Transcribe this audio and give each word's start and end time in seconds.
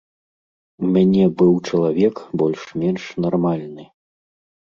У 0.85 0.87
мяне 0.95 1.25
быў 1.41 1.51
чалавек 1.67 2.15
больш-менш 2.43 3.03
нармальны. 3.27 3.83